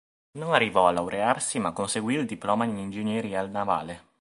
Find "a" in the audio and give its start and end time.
0.87-0.91